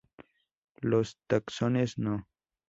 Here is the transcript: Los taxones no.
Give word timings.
Los 0.79 1.15
taxones 1.27 1.99
no. 1.99 2.27